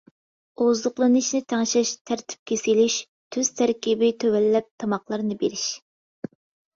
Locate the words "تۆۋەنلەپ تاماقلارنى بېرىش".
4.23-5.67